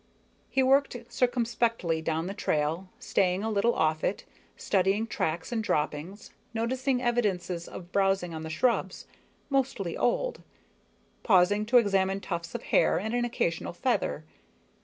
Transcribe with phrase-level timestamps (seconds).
[0.49, 4.23] He worked circumspectly down the trail, staying a little off it,
[4.57, 9.05] studying tracks and droppings, noticing evidences of browsing on the shrubs
[9.51, 10.41] mostly old
[11.21, 14.23] pausing to examine tufts of hair and an occasional feather.